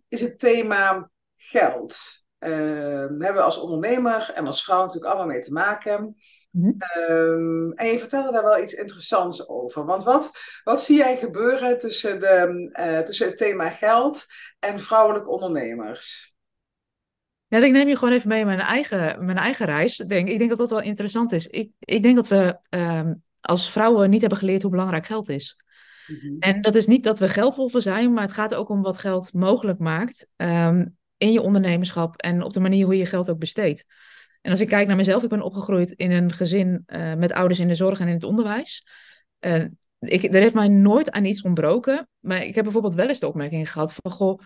[0.08, 1.98] is het thema geld.
[2.40, 6.16] hebben we als ondernemer en als vrouw natuurlijk allemaal mee te maken.
[6.52, 6.78] Mm-hmm.
[7.10, 9.86] Um, en je vertelde daar wel iets interessants over.
[9.86, 10.32] Want wat,
[10.64, 14.26] wat zie jij gebeuren tussen, de, tussen het thema geld
[14.60, 16.38] en vrouwelijke ondernemers?
[17.50, 20.00] Ik neem je gewoon even mee in mijn eigen, mijn eigen reis.
[20.00, 21.48] Ik denk, ik denk dat dat wel interessant is.
[21.48, 25.58] Ik, ik denk dat we um, als vrouwen niet hebben geleerd hoe belangrijk geld is.
[26.08, 26.36] Mhm.
[26.40, 29.34] En dat is niet dat we geldwolven zijn, maar het gaat ook om wat geld
[29.34, 30.86] mogelijk maakt ehm,
[31.18, 33.86] in je ondernemerschap en op de manier hoe je geld ook besteedt.
[34.42, 37.60] En als ik kijk naar mezelf, ik ben opgegroeid in een gezin uh, met ouders
[37.60, 38.88] in de zorg en in het onderwijs.
[39.40, 39.66] Uh,
[40.00, 42.10] ik, er heeft mij nooit aan iets ontbroken.
[42.20, 44.12] Maar ik heb bijvoorbeeld wel eens de opmerking gehad van...
[44.12, 44.40] Goh,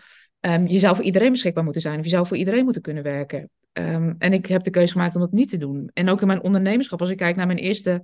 [0.46, 1.98] um, je zou voor iedereen beschikbaar moeten zijn.
[1.98, 3.50] Of je zou voor iedereen moeten kunnen werken.
[3.72, 5.90] Um, en ik heb de keuze gemaakt om dat niet te doen.
[5.92, 8.02] En ook in mijn ondernemerschap, als ik kijk naar mijn eerste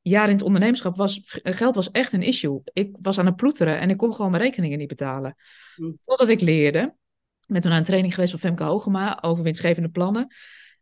[0.00, 0.96] jaar in het ondernemerschap...
[0.96, 2.60] Was, geld was echt een issue.
[2.72, 5.36] Ik was aan het ploeteren en ik kon gewoon mijn rekeningen niet betalen.
[5.76, 5.98] Mm.
[6.04, 6.94] Totdat ik leerde...
[7.46, 10.34] Ik ben toen aan een training geweest van Femke Hogema over winstgevende plannen.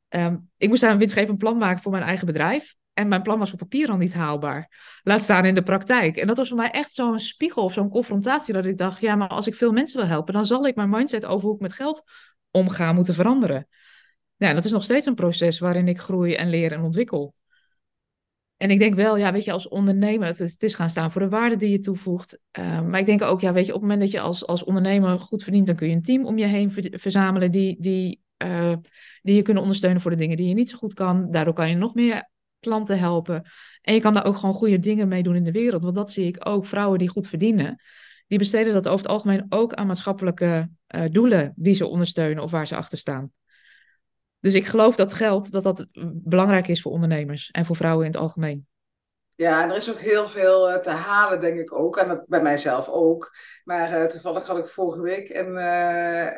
[0.08, 2.74] Um, ik moest daar een winstgevend plan maken voor mijn eigen bedrijf.
[2.92, 4.98] En mijn plan was op papier al niet haalbaar.
[5.03, 6.16] Laat staan in de praktijk.
[6.16, 8.55] En dat was voor mij echt zo'n spiegel of zo'n confrontatie.
[8.55, 10.90] Dat ik dacht, ja, maar als ik veel mensen wil helpen, dan zal ik mijn
[10.90, 12.03] mindset over hoe ik met geld
[12.50, 13.68] omga moeten veranderen.
[14.37, 17.35] Ja, dat is nog steeds een proces waarin ik groei en leer en ontwikkel.
[18.57, 21.12] En ik denk wel, ja, weet je, als ondernemer, het is, het is gaan staan
[21.12, 22.38] voor de waarde die je toevoegt.
[22.59, 24.64] Uh, maar ik denk ook, ja, weet je, op het moment dat je als, als
[24.64, 28.76] ondernemer goed verdient, dan kun je een team om je heen verzamelen die, die, uh,
[29.22, 31.31] die je kunnen ondersteunen voor de dingen die je niet zo goed kan.
[31.31, 33.51] Daardoor kan je nog meer klanten helpen.
[33.83, 35.83] En je kan daar ook gewoon goede dingen mee doen in de wereld.
[35.83, 36.66] Want dat zie ik ook.
[36.66, 37.83] Vrouwen die goed verdienen,
[38.27, 42.51] die besteden dat over het algemeen ook aan maatschappelijke uh, doelen die ze ondersteunen of
[42.51, 43.33] waar ze achter staan.
[44.40, 48.11] Dus ik geloof dat geld dat dat belangrijk is voor ondernemers en voor vrouwen in
[48.11, 48.68] het algemeen.
[49.35, 51.96] Ja, en er is ook heel veel uh, te halen, denk ik ook.
[51.96, 53.37] En dat bij mijzelf ook.
[53.64, 55.57] Maar uh, toevallig had ik vorige week een,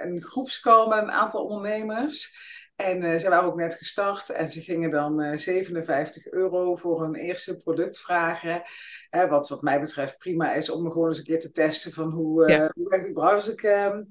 [0.09, 2.35] een groepscall met een aantal ondernemers.
[2.77, 7.03] En uh, ze waren ook net gestart en ze gingen dan uh, 57 euro voor
[7.03, 8.63] hun eerste product vragen.
[9.11, 12.11] Uh, wat wat mij betreft prima is om gewoon eens een keer te testen van
[12.11, 12.71] hoe, ja.
[12.75, 14.03] hoe werkt het als ik, ehm,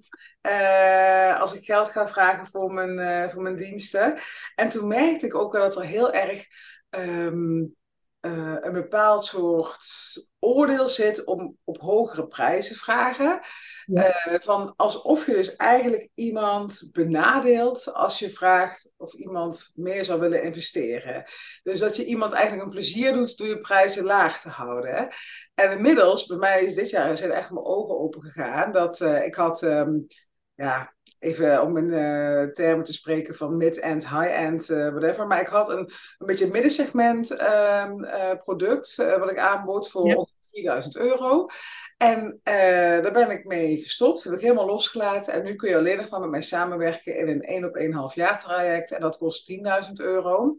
[1.40, 4.18] als ik geld ga vragen voor mijn, voor mijn diensten.
[4.56, 6.48] En toen merkte ik ook wel dat er heel erg
[6.90, 7.76] um,
[8.22, 9.86] uh, een bepaald soort
[10.40, 13.40] oordeel zit om op hogere prijzen vragen.
[13.86, 14.28] Ja.
[14.28, 20.20] Uh, van alsof je dus eigenlijk iemand benadeelt als je vraagt of iemand meer zou
[20.20, 21.26] willen investeren.
[21.64, 25.10] Dus dat je iemand eigenlijk een plezier doet door je prijzen laag te houden.
[25.54, 28.72] En inmiddels, bij mij is dit jaar zijn echt mijn ogen open gegaan.
[28.72, 30.08] Dat uh, ik had, um,
[30.56, 35.28] ja, even om in uh, termen te spreken van mid-end, high-end, uh, whatever.
[35.28, 37.86] Maar ik had een, een beetje een middensegment uh,
[38.40, 40.26] product wat ik aanbood voor ja.
[40.52, 41.48] 3000 euro.
[41.98, 45.34] En daar ben ik mee gestopt, heb ik helemaal losgelaten.
[45.34, 48.16] En nu kun je alleen nog maar met mij samenwerken in een 1 op 1,5
[48.16, 48.92] jaar traject.
[48.92, 50.58] En dat kost 10.000 euro.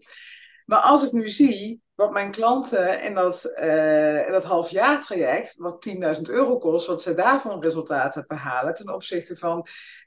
[0.66, 5.82] Maar als ik nu zie wat mijn klanten in dat, uh, in dat halfjaartraject, wat
[6.16, 9.58] 10.000 euro kost, wat ze daarvan resultaten behalen ten opzichte van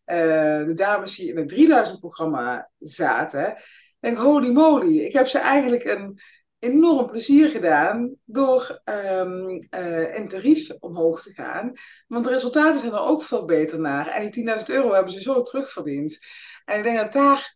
[0.05, 0.17] uh,
[0.65, 3.57] de dames die in het 3000 programma zaten,
[3.99, 6.19] denk holy moly, ik heb ze eigenlijk een
[6.59, 11.71] enorm plezier gedaan door um, uh, in tarief omhoog te gaan.
[12.07, 14.07] Want de resultaten zijn er ook veel beter naar.
[14.07, 16.19] En die 10.000 euro hebben ze zo terugverdiend.
[16.65, 17.55] En ik denk dat daar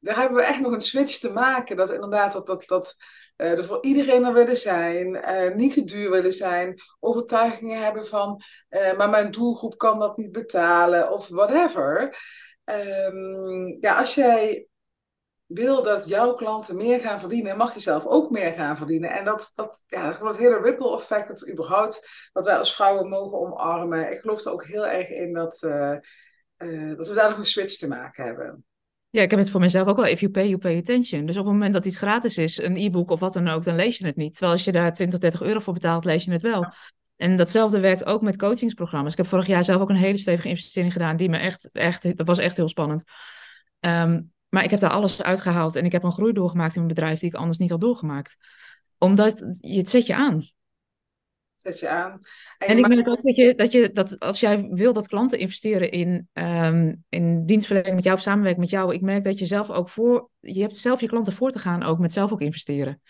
[0.00, 1.76] daar hebben we echt nog een switch te maken.
[1.76, 2.96] Dat inderdaad dat, dat, dat
[3.36, 8.06] uh, er voor iedereen er willen zijn, uh, niet te duur willen zijn, overtuigingen hebben
[8.06, 12.18] van, uh, maar mijn doelgroep kan dat niet betalen of whatever.
[12.64, 14.66] Um, ja, als jij
[15.46, 19.10] wil dat jouw klanten meer gaan verdienen, mag je zelf ook meer gaan verdienen.
[19.10, 23.38] En dat, dat, ja, dat hele ripple effect, dat überhaupt wat wij als vrouwen mogen
[23.38, 24.12] omarmen.
[24.12, 25.58] Ik geloof er ook heel erg in dat,
[26.96, 28.64] dat we daar nog een switch te maken hebben.
[29.10, 30.06] Ja, ik heb het voor mezelf ook wel.
[30.06, 31.26] If you pay, you pay attention.
[31.26, 33.74] Dus op het moment dat iets gratis is, een e-book of wat dan ook, dan
[33.74, 34.32] lees je het niet.
[34.32, 36.60] Terwijl als je daar 20, 30 euro voor betaalt, lees je het wel.
[36.60, 36.74] Ja.
[37.16, 39.12] En datzelfde werkt ook met coachingsprogramma's.
[39.12, 42.16] Ik heb vorig jaar zelf ook een hele stevige investering gedaan, die me echt, echt,
[42.16, 43.04] dat was echt heel spannend.
[43.80, 46.94] Um, maar ik heb daar alles uitgehaald en ik heb een groei doorgemaakt in mijn
[46.94, 48.36] bedrijf die ik anders niet had doorgemaakt.
[48.98, 50.42] Omdat je het zet je aan
[51.62, 52.20] zet je aan.
[52.58, 55.38] En, en ik merk ook dat, je, dat, je, dat als jij wil dat klanten
[55.38, 59.46] investeren in, um, in dienstverlening met jou of samenwerken met jou, ik merk dat je
[59.46, 62.40] zelf ook voor, je hebt zelf je klanten voor te gaan ook met zelf ook
[62.40, 63.00] investeren.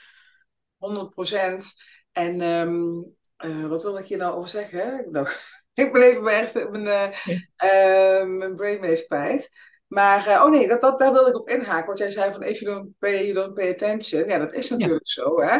[0.77, 1.75] 100 procent.
[2.13, 5.07] En um, uh, wat wil ik hier nou over zeggen?
[5.11, 5.27] Nou,
[5.75, 9.51] ik ben even mijn, mijn, uh, uh, mijn brainwave kwijt.
[9.91, 11.87] Maar, uh, oh nee, dat, dat, daar wilde ik op inhaken.
[11.87, 14.29] Want jij zei van if you don't pay, you don't pay attention.
[14.29, 15.23] Ja, dat is natuurlijk ja.
[15.23, 15.41] zo.
[15.41, 15.57] Hè?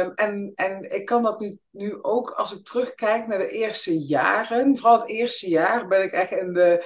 [0.00, 3.98] Um, en, en ik kan dat nu, nu ook, als ik terugkijk naar de eerste
[3.98, 6.84] jaren, vooral het eerste jaar, ben ik echt in de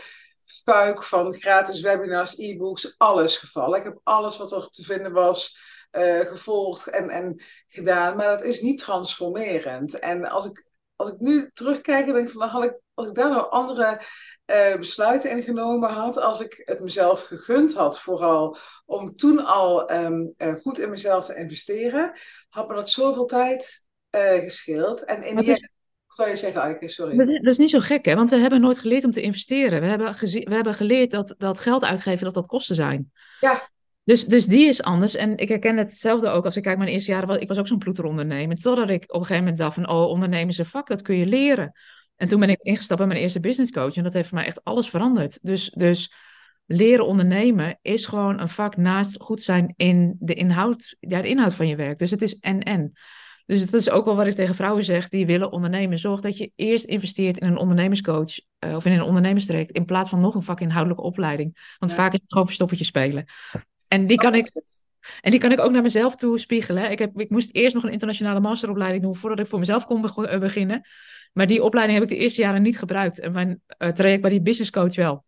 [0.65, 3.79] fuik van gratis webinars, e-books, alles gevallen.
[3.79, 5.59] Ik heb alles wat er te vinden was
[5.93, 8.17] uh, gevolgd en, en gedaan.
[8.17, 9.99] Maar dat is niet transformerend.
[9.99, 10.65] En als ik,
[10.97, 14.01] als ik nu terugkijk, denk ik van, dan had ik als ik daar nou andere
[14.47, 19.93] uh, besluiten in genomen had, als ik het mezelf gegund had, vooral om toen al
[19.93, 22.13] um, uh, goed in mezelf te investeren,
[22.49, 23.85] had me dat zoveel tijd
[24.17, 25.05] uh, gescheeld.
[25.05, 25.71] En in die
[26.09, 27.17] zou je zeggen, Aike, sorry.
[27.17, 28.15] Dat is niet zo gek, hè?
[28.15, 29.81] Want we hebben nooit geleerd om te investeren.
[29.81, 33.13] We hebben, we hebben geleerd dat, dat geld uitgeven, dat dat kosten zijn.
[33.41, 33.69] Ja.
[34.05, 35.15] Dus, dus die is anders.
[35.15, 37.41] En ik herken hetzelfde ook als ik kijk mijn eerste jaren.
[37.41, 38.57] Ik was ook zo'n ploeterondernemer.
[38.57, 41.17] Totdat ik op een gegeven moment dacht van, oh, ondernemen is een vak, dat kun
[41.17, 41.73] je leren.
[42.21, 43.97] En toen ben ik ingestapt bij mijn eerste business coach.
[43.97, 45.39] En dat heeft voor mij echt alles veranderd.
[45.43, 46.15] Dus, dus
[46.67, 51.55] leren ondernemen is gewoon een vak naast goed zijn in de inhoud, ja, de inhoud
[51.55, 51.99] van je werk.
[51.99, 52.93] Dus het is en-en.
[53.47, 55.99] Dus dat is ook wel wat ik tegen vrouwen zeg die willen ondernemen.
[55.99, 58.31] Zorg dat je eerst investeert in een ondernemerscoach
[58.65, 61.75] uh, of in een ondernemerstraject in plaats van nog een vakinhoudelijke opleiding.
[61.79, 63.25] Want vaak is het gewoon verstoppertje spelen.
[63.89, 64.63] En die kan ik.
[65.21, 66.91] En die kan ik ook naar mezelf toe spiegelen.
[66.91, 70.27] Ik, heb, ik moest eerst nog een internationale masteropleiding doen voordat ik voor mezelf kon
[70.27, 70.83] eh, beginnen.
[71.33, 73.21] Maar die opleiding heb ik de eerste jaren niet gebruikt.
[73.21, 75.25] En mijn uh, traject bij die business coach wel.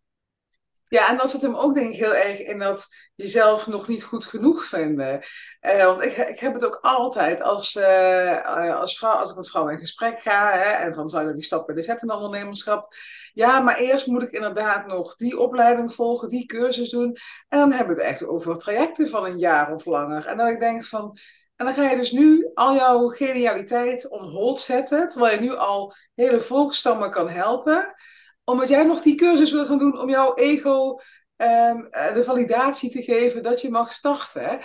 [0.93, 4.03] Ja, en dat zit hem ook denk ik heel erg in dat jezelf nog niet
[4.03, 5.23] goed genoeg vinden.
[5.61, 9.49] Uh, want ik, ik heb het ook altijd als, uh, als, vrouw, als ik met
[9.49, 12.93] vrouwen in gesprek ga, hè, en van zou je die stap willen zetten in ondernemerschap.
[13.33, 17.17] Ja, maar eerst moet ik inderdaad nog die opleiding volgen, die cursus doen.
[17.49, 20.25] En dan hebben we het echt over trajecten van een jaar of langer.
[20.25, 21.17] En dan ik denk van,
[21.55, 25.55] en dan ga je dus nu al jouw genialiteit on hold zetten, terwijl je nu
[25.55, 27.95] al hele volkstammen kan helpen
[28.43, 30.99] omdat jij nog die cursus wil gaan doen om jouw ego
[31.37, 34.59] um, de validatie te geven dat je mag starten.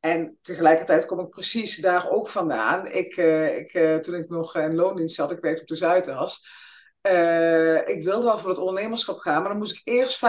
[0.00, 2.86] En tegelijkertijd kom ik precies daar ook vandaan.
[2.86, 6.46] Ik, uh, ik, uh, toen ik nog in loondienst zat, ik werkte op de Zuidas.
[7.10, 10.20] Uh, ik wilde wel voor het ondernemerschap gaan, maar dan moest ik eerst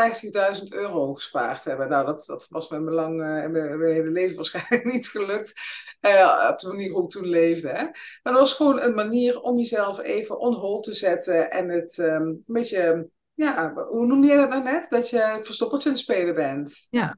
[0.58, 1.90] 50.000 euro gespaard hebben.
[1.90, 5.54] Nou, dat, dat was mijn, lang, uh, mijn, mijn hele leven waarschijnlijk niet gelukt.
[6.02, 7.68] Uh, op de manier hoe ik toen leefde.
[7.68, 7.84] Hè.
[7.84, 11.98] Maar dat was gewoon een manier om jezelf even on hold te zetten en het
[11.98, 14.90] um, een beetje, ja, hoe noemde je dat nou net?
[14.90, 16.88] Dat je verstoppertje aan het spelen bent.
[16.90, 17.18] Ja.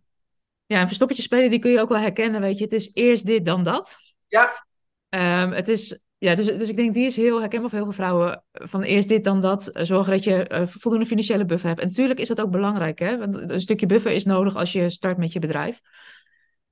[0.66, 2.64] ja, een verstoppertje spelen, die kun je ook wel herkennen, weet je.
[2.64, 3.98] Het is eerst dit, dan dat.
[4.28, 4.66] Ja.
[5.10, 8.04] Um, het is ja, dus, dus ik denk die is heel herkenbaar voor heel veel
[8.04, 8.44] vrouwen.
[8.52, 9.70] Van eerst dit, dan dat.
[9.74, 11.82] Zorgen dat je uh, voldoende financiële buffer hebt.
[11.82, 13.18] En natuurlijk is dat ook belangrijk, hè?
[13.18, 15.82] Want een stukje buffer is nodig als je start met je bedrijf.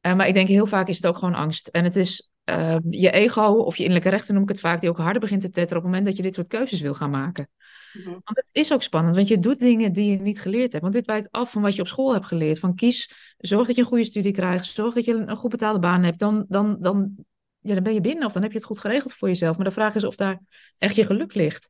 [0.01, 1.67] Uh, maar ik denk heel vaak is het ook gewoon angst.
[1.67, 4.89] En het is uh, je ego of je innerlijke rechten, noem ik het vaak, die
[4.89, 7.09] ook harder begint te tetteren op het moment dat je dit soort keuzes wil gaan
[7.09, 7.49] maken.
[7.93, 8.11] Mm -hmm.
[8.11, 10.83] Want het is ook spannend, want je doet dingen die je niet geleerd hebt.
[10.83, 12.59] Want dit wijkt af van wat je op school hebt geleerd.
[12.59, 15.51] Van kies, zorg dat je een goede studie krijgt, zorg dat je een, een goed
[15.51, 16.19] betaalde baan hebt.
[16.19, 17.15] Dan, dan, dan
[17.63, 19.55] ja, dan ben je binnen of dan heb je het goed geregeld voor jezelf.
[19.55, 20.39] Maar de vraag is of daar
[20.77, 21.69] echt je geluk ligt.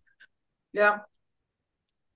[0.70, 1.10] Ja,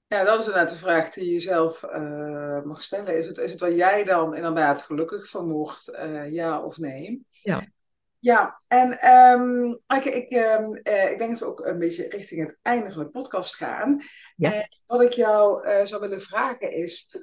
[0.07, 3.17] ja dat is inderdaad de vraag die je zelf uh, mag stellen.
[3.17, 7.25] Is het, is het waar jij dan inderdaad gelukkig van wordt, uh, ja of nee?
[7.29, 7.67] Ja.
[8.19, 12.41] Ja, en um, ik, ik, um, uh, ik denk dat we ook een beetje richting
[12.41, 14.01] het einde van de podcast gaan.
[14.35, 14.53] Ja.
[14.53, 17.17] En wat ik jou zou willen vragen is,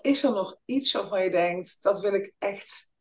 [0.00, 2.92] is er nog iets waarvan je denkt, dat wil ik echt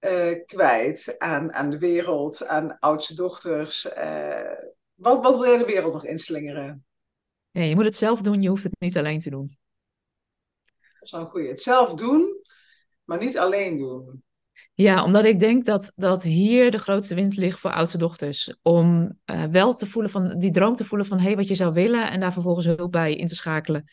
[0.00, 3.86] uh, kwijt aan, aan de wereld, aan oudste dochters?
[3.96, 4.52] Uh,
[4.94, 6.84] wat, wat wil jij de wereld nog inslingeren?
[7.50, 9.58] Ja, je moet het zelf doen, je hoeft het niet alleen te doen.
[10.74, 11.48] Dat is wel een goeie.
[11.48, 12.42] Het zelf doen,
[13.04, 14.22] maar niet alleen doen.
[14.74, 18.56] Ja, omdat ik denk dat, dat hier de grootste wind ligt voor oudste dochters.
[18.62, 21.54] Om uh, wel te voelen van, die droom te voelen van hé, hey, wat je
[21.54, 23.84] zou willen en daar vervolgens hulp bij in te schakelen.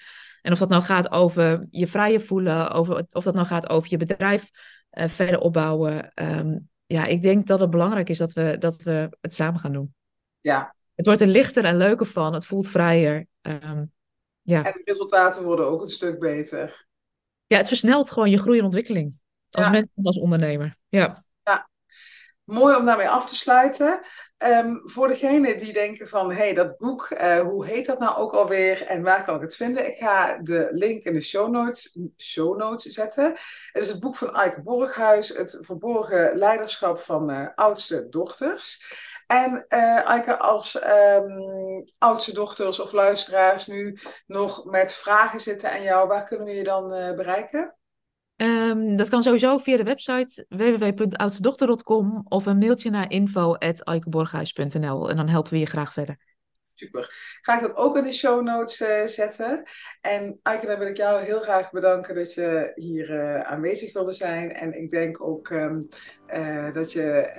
[0.42, 3.90] En of dat nou gaat over je vrije voelen, over, of dat nou gaat over
[3.90, 4.50] je bedrijf
[5.00, 6.12] uh, verder opbouwen.
[6.16, 9.74] Um, ja, ik denk dat het belangrijk is dat we, dat we het samen gaan
[9.74, 9.94] doen.
[10.42, 10.76] Ja.
[10.96, 12.34] Het wordt er lichter en leuker van.
[12.34, 13.28] Het voelt vrijer.
[13.42, 13.92] Um,
[14.42, 14.64] ja.
[14.64, 16.88] En de resultaten worden ook een stuk beter.
[17.48, 19.20] Ja, het versnelt gewoon je groei en ontwikkeling.
[19.52, 19.72] Als ja.
[19.72, 20.78] mens en als ondernemer.
[20.88, 21.26] Ja.
[22.48, 24.02] Mooi om daarmee af te sluiten.
[24.38, 28.18] Um, voor degenen die denken van, hé, hey, dat boek, uh, hoe heet dat nou
[28.18, 29.88] ook alweer en waar kan ik het vinden?
[29.88, 33.26] Ik ga de link in de show notes, show notes zetten.
[33.72, 38.94] Het is het boek van Eike Borghuis, het verborgen leiderschap van uh, oudste dochters.
[39.26, 40.84] En uh, Eike, als
[41.16, 46.54] um, oudste dochters of luisteraars nu nog met vragen zitten aan jou, waar kunnen we
[46.54, 47.76] je dan bereiken?
[48.38, 55.28] Um, dat kan sowieso via de website www.oudstedochter.com of een mailtje naar info.aikeborghuis.nl en dan
[55.28, 56.37] helpen we je graag verder.
[56.78, 57.40] Super.
[57.42, 59.64] Ga ik dat ook in de show notes uh, zetten.
[60.02, 64.54] En dan wil ik jou heel graag bedanken dat je hier uh, aanwezig wilde zijn.
[64.54, 65.88] En ik denk ook um,
[66.34, 67.30] uh, dat je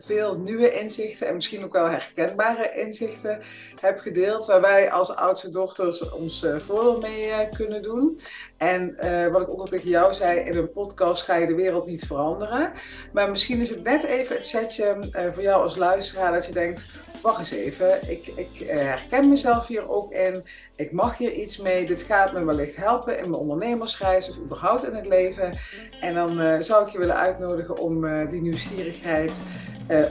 [0.00, 3.40] veel nieuwe inzichten en misschien ook wel herkenbare inzichten
[3.80, 4.46] hebt gedeeld.
[4.46, 8.18] Waar wij als oudste dochters ons voordeel mee kunnen doen.
[8.56, 8.96] En
[9.32, 12.06] wat ik ook al tegen jou zei, in een podcast ga je de wereld niet
[12.06, 12.72] veranderen.
[13.12, 14.96] Maar misschien is het net even het setje
[15.32, 16.86] voor jou als luisteraar dat je denkt
[17.26, 20.44] wacht eens even, ik, ik herken mezelf hier ook in.
[20.76, 24.84] ik mag hier iets mee, dit gaat me wellicht helpen in mijn ondernemersreis of überhaupt
[24.84, 25.50] in het leven.
[26.00, 29.32] En dan uh, zou ik je willen uitnodigen om uh, die nieuwsgierigheid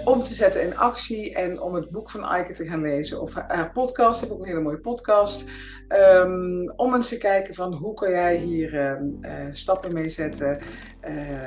[0.06, 3.22] om te zetten in actie en om het boek van Aike te gaan lezen.
[3.22, 5.44] Of haar podcast, heeft ook een hele mooie podcast.
[5.90, 8.92] Um, om eens te kijken van hoe kan jij hier uh,
[9.52, 10.60] stappen mee zetten.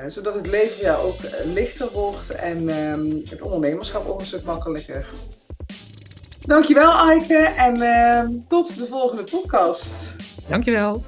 [0.07, 5.09] Zodat het leven jou ook lichter wordt en um, het ondernemerschap ook een stuk makkelijker.
[6.49, 10.17] Dankjewel Aike en ehm, tot de volgende podcast.
[10.47, 11.03] Dankjewel.